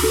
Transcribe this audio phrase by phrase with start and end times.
[0.00, 0.06] 嗨，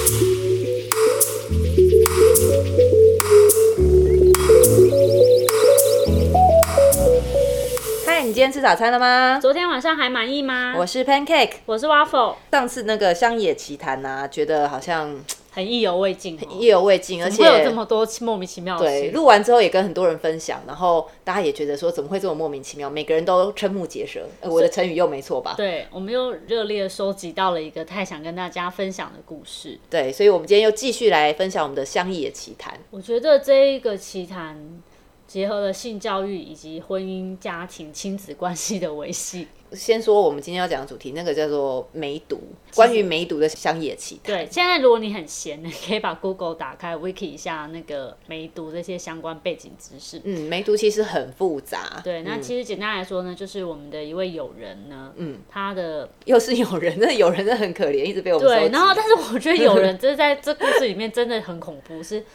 [8.22, 9.40] 你今天吃早餐了吗？
[9.42, 10.76] 昨天晚上还满意吗？
[10.78, 11.54] 我是 Pancake。
[11.66, 15.16] 我是 Waffle，上次那个乡野奇谈呐、觉得好像
[15.52, 24.28] 很意犹未尽、哦，意犹未尽，而且会有这么多莫名其妙的对，录完之后也跟很多人分享，然后大家也觉得说怎么会这么莫名其妙，每个人都瞠目结舌。
[24.42, 25.56] 呃我的成语又没错吧？
[25.58, 29.80] 对，我们又热烈收集到了一个太想跟大家分享的故事。
[29.90, 32.80] 对，所以我们今天又继续来分享我们的乡野奇谈。
[32.92, 34.82] 我觉得这一个奇谈
[35.30, 39.48] 结合了性教育以及婚姻、家庭、亲子关系的维系。
[39.74, 42.42] 先说我们今天要讲的主题，那个叫做梅毒，
[42.74, 44.36] 关于梅毒的乡野奇谈。
[44.36, 50.20] 对，现在如果你很闲，你可以把 Google 打开，Wiki 一下那个梅毒这些相关背景知识。
[50.24, 52.02] 嗯，梅毒其实很复杂。
[52.04, 62.26] 对，那嗯其实简单来说呢，就是我们的一位友人呢，嗯，他的又是友人，那友人真的很可怜，一直被我们收对，然后但是我觉得友人 就是在这故事里面真的很恐怖，是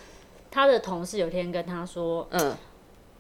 [0.53, 2.55] 他的同事有天跟他说，嗯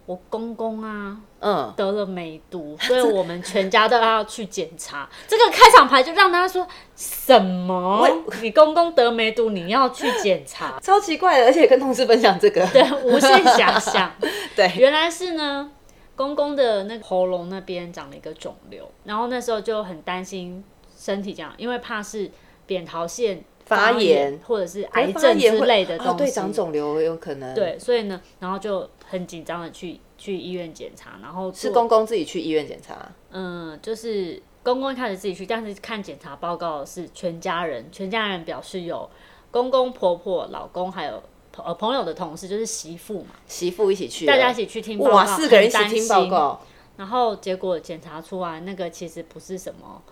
[0.06, 5.08] 我公公啊嗯，得了梅毒，所以我们全家都要去检查。
[5.26, 8.06] 这个开场牌就让他说什么？
[8.42, 10.78] 你公公得梅毒，你要去检查？
[10.82, 12.66] 超奇怪的，而且跟同事分享这个。
[12.72, 14.12] 对，无限遐想。
[14.54, 15.70] 对，原来是呢，
[16.14, 20.62] 公公的那个喉咙那边长了一个肿瘤，然后那时候就很担心
[20.96, 22.30] 身体这样，因为怕是
[22.66, 26.12] 扁桃腺发炎炎或者是癌症之类的东西。
[26.12, 33.10] 哦，对，长肿瘤有可能。，对，所以呢，然后就很紧张的去去医院检查，然后是公公自己去医院检查。
[33.30, 39.08] 嗯，就是公公一开始自己去，但是看检查报告是全家人，全家人表示有
[39.50, 46.60] 公公婆婆、老公还有朋呃朋友的同事，就是媳妇嘛，媳妇一起去，大家一起去听报告，哇，四个人一起听报告，
[46.96, 50.02] 然后结果检查出来，那个其实不是什么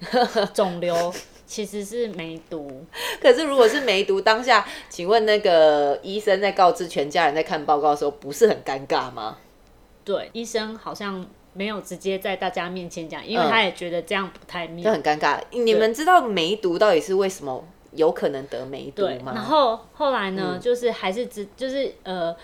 [0.54, 1.12] 肿瘤，
[1.46, 2.84] 其实是梅毒。
[3.20, 9.36] 可是如果是梅毒当下，请问那个医生在告知全家人在看报告的时候，不是很尴尬吗？
[10.04, 14.92] 对，医生好像没有直接在大家面前讲，因为嗯他也觉得这样不太妙就妙。
[14.92, 15.40] 很尴尬。
[15.50, 17.62] 你们知道梅毒到底是为什么
[17.92, 19.32] 有可能得梅毒，吗？
[19.34, 22.34] 然后后来呢，嗯就是还是只就是呃，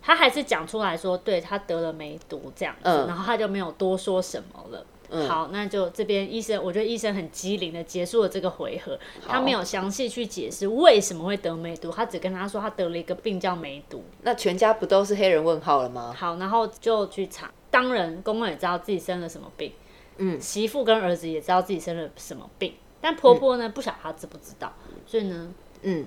[0.00, 4.86] 他还是讲出来说，对他得了梅毒这样子，嗯然后他就没有多说什么了。
[5.28, 14.04] 好，那就这边医生，我觉得医生很机灵的结束了这个回合，他没有详细去解释为什么会得梅毒，他只跟他说他得了一个病叫梅毒。
[14.22, 16.14] 那全家不都是黑人问号了吗？
[16.16, 19.72] 好，然后就去查，当然公公也知道自己生了什么病，
[20.18, 24.72] 嗯，媳妇跟儿子也知道自己生了什么病，但婆婆呢、不晓得她知不知道，
[25.06, 26.06] 所以呢，嗯，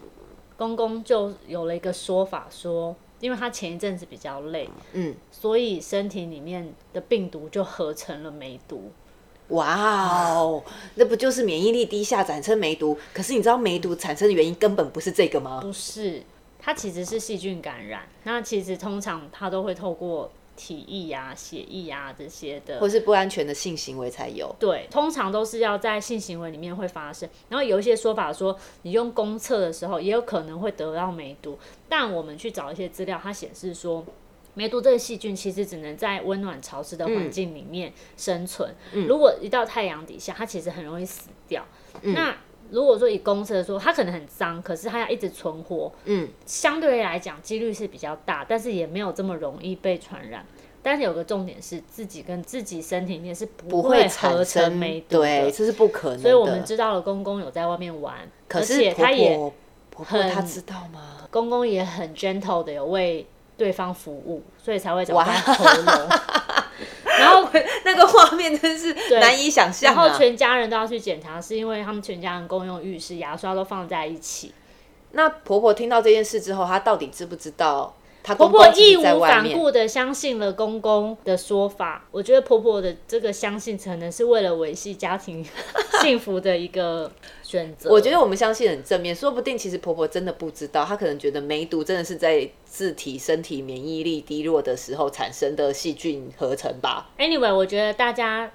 [0.56, 8.91] 公公就有了一个说法说，因为他前一阵子比较累，嗯，所以身体里面的病毒就合成了梅毒。
[9.47, 10.61] 哇哦，
[10.95, 12.97] 那不就是免疫力低下产生梅毒？
[13.13, 15.61] 可是你知道梅毒产生的原因根本不是这个吗？
[15.61, 16.22] 不是，
[16.59, 18.06] 它其实是细菌感染。
[18.25, 24.56] 那其实通常它都会透过体液呀、血液呀这些的或是不安全的性行为才有？
[24.59, 27.30] 对，通常都是要在性行为里面会发生。
[27.50, 34.06] 然后有一些说法说，你用公厕的时候也有可能会得到梅毒，但我们去找一些资料，它显示说。
[34.56, 38.72] 梅毒这个细菌其实只能在温暖潮湿的环境里面生存，
[39.08, 41.66] 如果一到太阳底下，它其实很容易死掉。
[42.03, 42.38] 那
[42.73, 50.44] 如果说以公厕说，它可能很脏，可是它要一直存活，嗯，相对来讲几率是比较大，但是也没有这么容易被传染。
[50.81, 56.23] 但是有个重点是，自己跟自己身体里面是不不会合产成梅毒的，对，这是不可能的。
[56.23, 59.53] 所以我们知道了公公有在外面玩，而可是婆且他也婆
[59.91, 61.19] 婆婆很她知道吗？
[61.29, 66.09] 公公也很 gentle 的有为对方服务，所以才会找哇在喉咙。
[67.23, 67.50] 然后，
[67.85, 70.03] 那个画面真是难以想象啊！
[70.03, 74.53] 然后全家人都要去检查，是因为他们全家人共用浴室，牙刷都放在一起。
[75.11, 79.19] 那婆婆听到这件事之后，她到底知不知道她婆婆义无？
[79.19, 85.45] 反顾的相信了公公的说法，我觉得婆婆的这个相信可能是为了维系家庭
[86.01, 87.11] 幸福的一个
[87.44, 87.89] 选择。
[87.91, 97.09] 我觉得我们相信很正面，说不定其实婆婆真的不知道，她可能觉得梅毒真的是在自体身体免疫力低落的时候产生的细菌合成吧。
[97.17, 98.49] Anyway，我觉得大家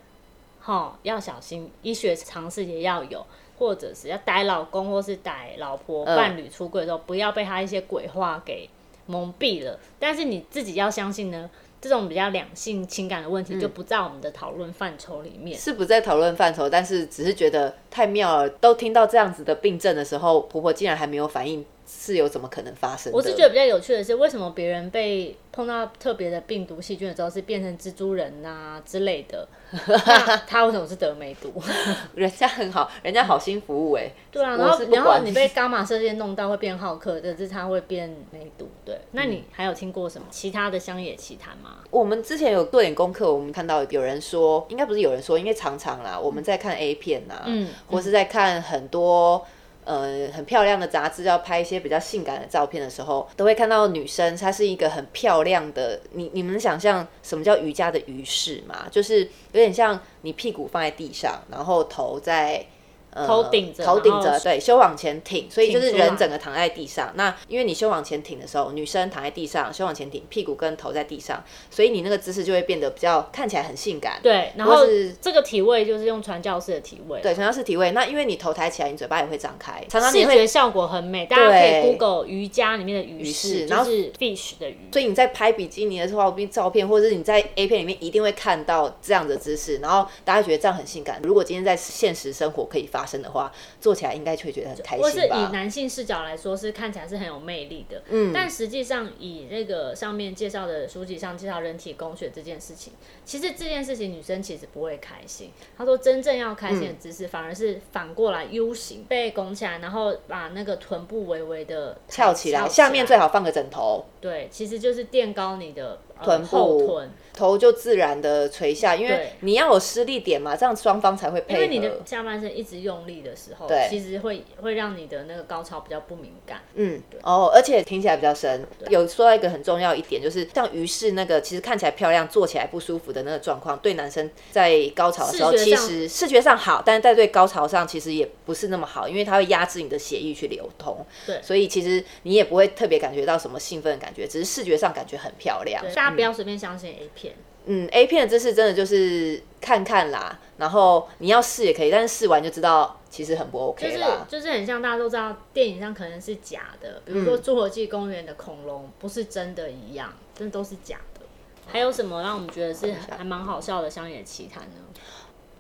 [0.61, 3.25] 哈要小心，医学常识也要有，
[3.59, 8.69] 或者是要逮老公或是逮老婆、嗯伴侣出轨的时候，不要被他一些鬼话给
[9.09, 9.77] 蒙蔽了。
[9.99, 11.51] 但是你自己要相信呢，
[11.81, 15.59] 这种比较两性情感的问题就不在我们的讨论范畴里面。
[15.59, 18.49] 是不在讨论范畴，但是只是觉得太妙了。
[18.49, 23.17] 都听到这样子的病症的时候，婆婆竟然还没有反应，是有怎么可能发生的？
[23.17, 29.49] 我是觉得比较有趣的是，为什么别人被碰到特别的病毒细菌的时候是变成蜘蛛人呐、之类的，
[30.47, 31.53] 他为什么是得梅毒？
[32.15, 38.69] 人家很好，人家好心服务哎、对啊，然后然后你被伽马射线弄到会变好客，可是他会变梅毒。
[38.85, 41.79] 对，那嗯你还有听过什么其他的乡野奇谈吗？
[41.91, 49.45] 我们之前有做点功课，我们看到有人说，应该不是有人说，因为常常啦，我们在看 A 片呐、嗯或是在看很多。
[49.89, 55.99] 呃，很漂亮的杂志要拍一些比较性感的照片的时候，都会看到女生，她是一个很漂亮的。
[56.13, 58.87] 你你们想象什么叫瑜伽的鱼式吗？
[58.91, 62.65] 就是有点像你屁股放在地上，然后头在。
[63.11, 67.13] 呃头顶着头顶着，对，胸往前挺，所以就是人整个躺在地上。
[67.15, 74.19] 那因为你胸往前挺的时候，女生躺在地上，胸往前挺，屁股跟头在地上，所以你那个姿势就会变得比较看起来很性感。
[74.23, 77.93] 对，然后是这个体位就是用传教士的体位，对，传教士体位。
[77.93, 84.77] 那因为你头抬起来，你嘴巴也会张开，常常你会，视觉效果很美，大家可以 Google 瑜伽里面的鱼式，式然后就是 fish 的鱼。
[84.93, 91.21] 所以你在拍比基尼的时候，照片或者是你在 A 片里面一定会看到这样的姿势，然后大家觉得这样很性感。
[91.23, 93.51] 如果今天在现实生活可以发生的话，
[93.81, 95.53] 做起来应该就会觉得很开心或是以？
[95.53, 98.03] 男性视角来说，是看起来是很有魅力的。
[98.09, 102.93] 嗯，但实际上以那个上面介绍的书籍上介绍人体工学这件事情，
[103.25, 105.51] 其实这件事情女生其实不会开心。
[105.77, 121.63] 她说真正要开心的姿势，反而是反过来 U 型，被拱起来，然后把那个臀部微微的翘起来，下面最好放个枕头，对，其实就是垫高你的、呃、臀部后臀，头就自然的垂下，因为你要有施力点嘛，这样双方才会配合。
[121.63, 126.61] 因为你的下半身一直用力的时候，对其实会会让你的那个高潮比较不敏感。
[126.75, 128.67] 嗯，哦，而且听起来比较深。
[128.89, 141.07] 有说到一个很重要一点，就是像于是那个，其实看起来漂亮，做起来不舒服的那个状况，对男生在高潮的时候，其实视觉上好，但是在对高潮上其实也不是那么好，因为它会压制你的血液去流通。
[141.25, 145.85] 对所以其实你也不会特别感觉到什么兴奋的感觉，只是视觉上感觉很漂亮。
[145.95, 147.28] 大家不要随便相信 A 片。
[147.71, 154.05] 嗯，A 片的知识真的就是看看啦，然后你要试也可以，但是试完就知道其实很不 OK 就是。
[154.27, 161.21] 就是很像大家都知道，电影上可能是假的，比如嗯说《侏罗纪公园》的恐龙不是真的一样，真的都是假的。
[161.67, 164.77] 还有什么让我们觉得是还蛮好笑的乡野奇谈呢？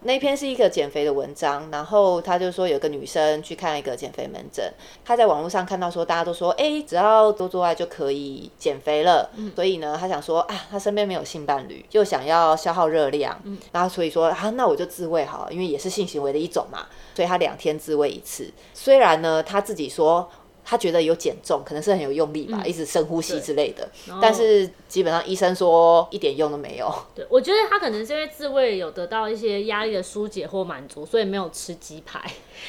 [0.02, 4.72] 那篇是一个减肥的文章，然后他就说有个女生去看一个减肥门诊，
[5.04, 13.36] 她在网络上看到说大家都说，哎、只要多做爱就可以减肥了，所以呢，她想说啊，她身边没有性伴侣，就想要消耗热量，
[13.72, 18.52] 然后所以说啊，那我就自慰好了，因为也是性行为的一种嘛，所以她两天自慰一次。
[18.72, 20.30] 虽然呢，她自己说。
[20.70, 23.88] 她觉得有减重，可能是很有用力吧，一直深呼吸之类的。
[24.20, 26.92] 但是基本上医生说一点用都没有。
[27.14, 32.22] 对，我觉得他可能是因为自慰有得到一些压力的疏解或满足，所以没有吃鸡排，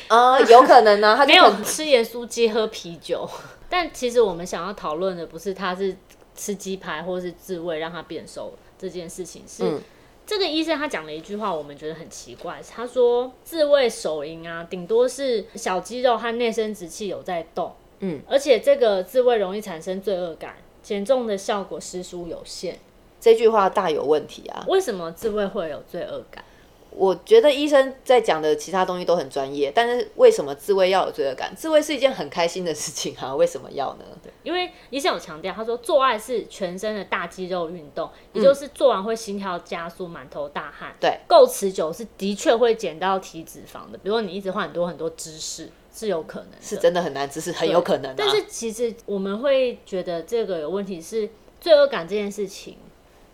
[0.07, 3.29] 啊、 有可能呢、他 没有吃盐酥鸡、喝啤酒。
[3.69, 5.93] 但其实我们想要讨论的不是他是
[6.37, 9.81] 吃鸡排或是自慰让他变瘦这件事情，是、嗯
[10.25, 12.61] 这个医生他讲了一句话，我们觉得很奇怪。
[12.71, 22.79] 他说自慰手淫啊，顶多是小肌肉和内生殖器有在动，嗯，而且这个自慰容易产生罪恶感，减重的效果实属有限。
[23.19, 24.63] 这句话大有问题啊！
[24.67, 26.43] 为什么自慰会有罪恶感？
[26.91, 31.53] 我觉得医生在讲的其他东西都很专业，但是为什么自慰要有罪恶感？
[31.55, 34.05] 自慰是一件很开心的事情啊， 为什么要呢？
[34.41, 40.95] 因为医生有强调，他说做爱是全身的大肌肉运动，也就是做完会心跳加速、满头大汗。
[40.99, 43.97] 对，够持久是的确会减到体脂肪的。
[43.97, 48.15] 比如说你一直换很多很多姿势，是有可能的，是真的很难，只是很有可能、啊。
[48.17, 52.77] 但是其实我们会觉得这个有问题是罪恶感这件事情，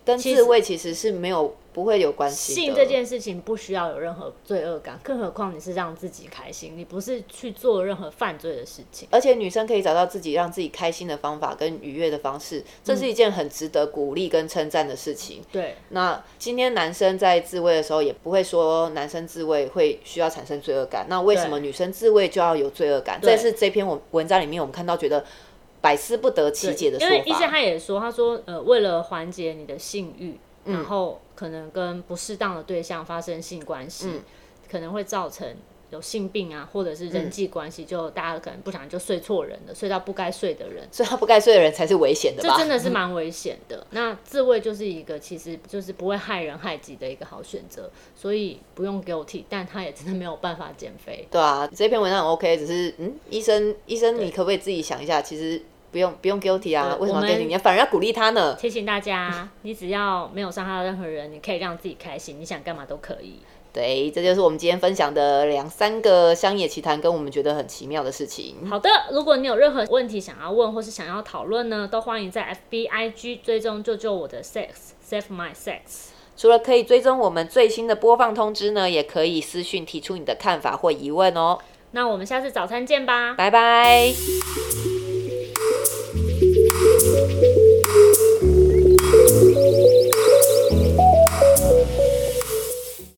[0.03, 2.53] 跟自卫其实是没有不会有关系。
[2.53, 9.09] 性这件事情不需要有任何罪恶感，更何况你是让自己开心，你不是去做任何犯罪的事情。
[9.11, 15.41] 而且女生可以找到自己让自己开心的方法跟愉悦的方式，这是一件很值得鼓励跟称赞的事情。
[15.51, 21.05] 对，那今天男生在自慰的时候，也不会说男生自慰会需要产生罪恶感。
[21.09, 23.19] 那为什么女生自慰就要有罪恶感？
[23.21, 25.25] 这是这篇文文章里面我们看到觉得
[25.81, 27.49] 百思不得其解的说法因为医生。
[27.49, 34.21] 他也说，他说呃，为了缓解你的性欲，嗯然后可能跟不适当的对象发生性关系，嗯
[34.69, 35.47] 可能会造成
[35.91, 40.85] 有性病啊，或者是人际关系，就大家可能不想就睡错人了，睡到不该睡的人。
[40.91, 42.55] 睡到不该睡的人才是危险的吧？
[42.57, 43.85] 这真的是 蛮危险的。
[43.91, 51.27] 那自慰就是一个其实就是不会害人害己的一个好选择，所以不用 guilty，但他也真的没有办法减肥。
[51.29, 55.21] 对啊，这篇文章很 OK，只是嗯，医生医生，你可不可以自己想一下？
[55.21, 55.61] 其实
[55.95, 57.47] 不用不用 guilty 啊，为什么 guilty？
[57.47, 58.53] 你反而要鼓励他呢？
[58.59, 63.39] 提醒大家，你只要没有伤害到任何人，你可以让自己开心，你想干嘛都可以。
[63.71, 68.69] 对，这就是我们今天分享的两三个乡野奇谈，跟我们觉得很奇妙的事情。
[68.69, 76.09] 好的，如果你有任何问题想要问或是想要讨论呢，都欢迎在 FBIG 追踪救救我的 sex，save my sex。
[76.35, 81.57] 除了可以追踪我们最新的播放通知呢，也可以私讯提出你的看法或疑问哦。
[81.91, 84.13] 那我们下次早餐见吧，拜拜。